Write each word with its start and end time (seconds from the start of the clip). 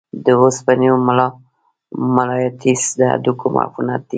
د 0.25 0.27
اوسټیومایلايټس 0.41 2.83
د 2.99 3.01
هډوکو 3.11 3.45
عفونت 3.65 4.01
دی. 4.07 4.09